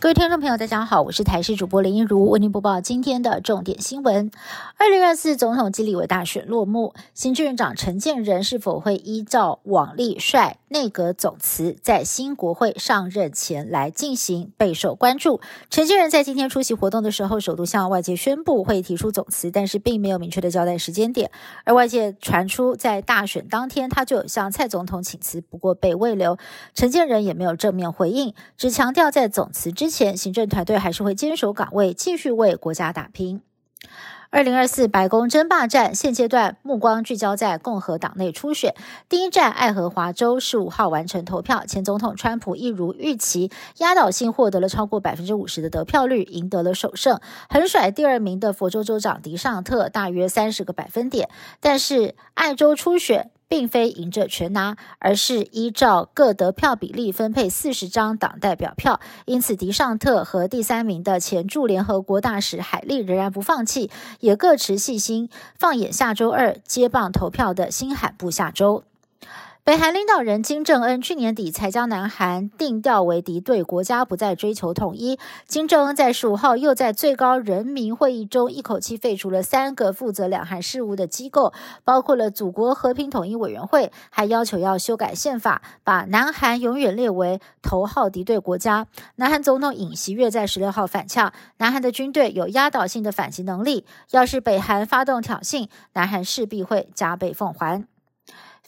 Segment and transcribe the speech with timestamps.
[0.00, 4.30] 各位听众朋友，大家好，我是台视主播林一如，为您播报今天的重点新闻。
[4.76, 15.40] 二零二四总统及立委大选落幕，新政院长陈建仁是否会依照往例率内阁总辞，在新国会上任前来进行，备受关注。
[15.68, 21.30] 陈建仁在今天出席活动的时候，首度向外界宣布会提出总辞，但是并没有明确的交代时间点。
[21.64, 26.38] 而外界传出在大选当天，他就有向蔡总统请辞，不过被未留。
[26.72, 29.88] 陈建仁也没有正面回应，只强调在总辞之。
[29.88, 33.40] 前行政团队还是会坚守岗位，继续为国家打拼。
[34.30, 38.74] 二零二四白宫争霸战现阶段目光聚焦在共和党内初选，
[39.08, 47.18] 第一站爱荷华州十五号完成投票，前总统川普一如预期压倒性获得了超过百分之五十的得票率，赢得了首胜，
[47.48, 51.30] 横甩第二名的佛州州长迪尚特大约三十个百分点。
[51.60, 53.30] 但是爱州初选。
[53.48, 59.00] 并非赢者全拿，而是依照各得票比例分配四十张党代表票。
[59.24, 65.30] 因此，迪尚特和第三名的前驻联合国大使海利仍然不放弃，也各持信心。
[65.58, 68.84] 放眼下周二接棒投票的新海布下周。
[69.68, 75.18] 北韩领导人金正恩去年底才将南韩定调为敌对国家，不再追求统一。
[75.46, 81.52] 金正恩在十五号又在最高人民会议中一口气废除了三个负责两韩事务的机构，
[81.84, 88.86] 包括了祖国和平统一委员会，还要求要修改宪法，把南韩永远列为头号敌对国家。
[89.16, 97.84] 南韩总统尹锡悦在十六号反呛，南韩的军队有压倒性的反击能力，要是北韩发动挑衅，南韩势必会加倍奉还。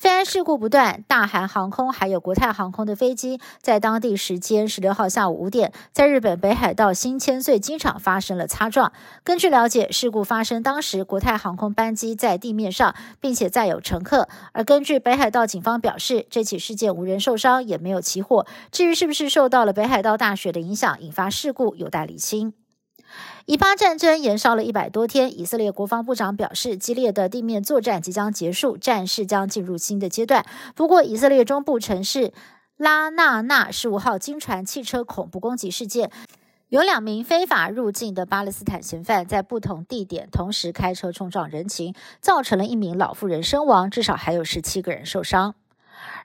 [0.01, 8.95] 飞安事故不断，大韩航空还有国泰航空的飞机在当地时间十六号下午五点，在日本北海道新千岁机场发生了擦撞。
[9.23, 14.27] 根据了解，事故发生当时国泰航空班机在地面上，并且载有乘客。
[14.53, 18.47] 而根据北海道警方表示，这起事件无人受伤，也没有起火。
[18.73, 22.55] 至于是不是受到了北海道大雪的影响引发事故，有待厘清。
[23.47, 30.45] 以巴战争延烧了一百多天，以色列国防部长表示，激烈的地面作战即将结束，战事将进入新的阶段。
[30.75, 32.33] 不过，以色列中部城市
[32.77, 36.11] 拉纳纳十五号经传汽车恐怖攻击事件，
[36.69, 45.55] 有两名非法入境的巴勒斯坦嫌犯在不同地点同时开车冲撞人群，造成了一名老妇人身亡，至少还有十七个人受伤。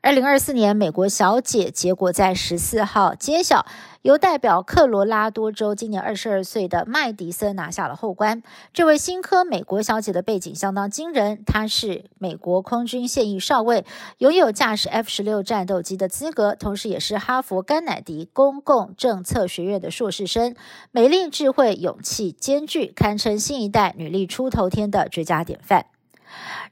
[0.01, 3.65] 二零二四年美国小姐结果在十四号揭晓，
[4.03, 8.43] 由代表科罗拉多州今年二十二岁的麦迪森拿下了后冠。
[8.71, 13.83] 这位新科美国小姐的背景相当惊人，她是美国空军现役少尉，
[14.19, 20.55] 拥有驾驶 F 十六战斗机的资格，同时也是哈佛甘乃迪公共政策学院的硕士生。
[20.91, 25.87] 美丽、智慧、勇气兼具，堪称新一代女力出头天的最佳典范。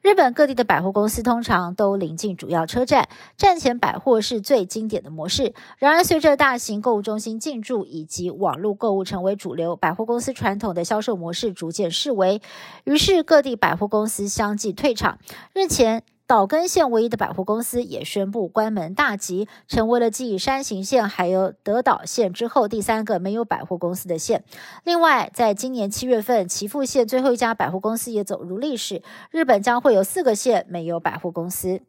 [0.02, 5.54] 日本各地的百货公司通常都临近主要车站，站前百货是最经典的模式。
[5.78, 12.42] 然而，随着大型购物中心进驻以及网络购物成为主流，百货公司传统的销售模式逐渐式微，
[12.84, 15.20] 于是各地百货公司相继退场。
[15.54, 16.04] 日前。
[16.26, 24.44] 岛根县唯一的百货公司也宣布关门大吉，成为了继山形县还有德岛县之后第三个没有百货公司的县。
[24.86, 29.04] 另外，在今年七月份，岐阜县最后一家百货公司也走入历史。
[29.32, 31.82] 日本将会有四个县没有百货公司。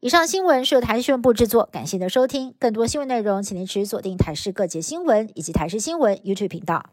[0.00, 2.54] 以上新闻是由台视新闻部制作，感谢您的收听。
[2.58, 6.90] 更多新闻内容，请您持续锁定台视各节新闻以及台视新闻 YouTube 频道。